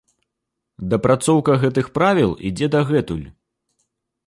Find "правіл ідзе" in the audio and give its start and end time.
1.99-2.71